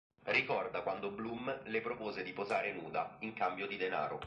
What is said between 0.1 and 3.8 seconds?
Ricorda quando Bloom le propose di posare nuda in cambio di